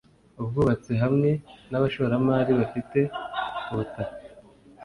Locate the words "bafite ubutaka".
2.59-4.17